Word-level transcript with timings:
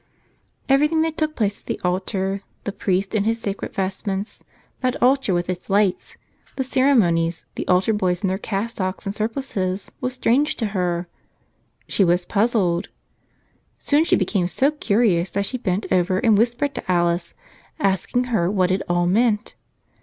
Everything 0.67 1.03
that 1.03 1.15
took 1.15 1.35
place 1.35 1.59
at 1.59 1.67
the 1.67 1.79
altar, 1.83 2.41
the 2.63 2.71
priest 2.71 3.13
in 3.13 3.23
his 3.23 3.39
sacred 3.39 3.71
vestments, 3.75 4.43
that 4.79 4.99
altar 4.99 5.31
with 5.31 5.47
its 5.47 5.69
lights, 5.69 6.17
the 6.55 6.63
ceremonies, 6.63 7.45
the 7.53 7.67
altar 7.67 7.93
boys 7.93 8.23
in 8.23 8.27
their 8.27 8.39
cassocks 8.39 9.05
and 9.05 9.13
sur¬ 9.13 9.27
plices, 9.31 9.91
was 10.01 10.13
strange 10.13 10.55
to 10.55 10.65
her. 10.73 11.07
She 11.87 12.03
was 12.03 12.25
puzzled. 12.25 12.89
Soon 13.77 14.03
she 14.03 14.15
became 14.15 14.47
so 14.47 14.71
curious 14.71 15.29
that 15.29 15.45
she 15.45 15.59
bent 15.59 15.85
over 15.91 16.17
and 16.17 16.35
whis¬ 16.35 16.55
pered 16.55 16.73
to 16.73 16.91
Alice, 16.91 17.35
asking 17.79 18.23
her 18.23 18.49
what 18.49 18.71
it 18.71 18.81
all 18.89 19.05
meant. 19.05 19.53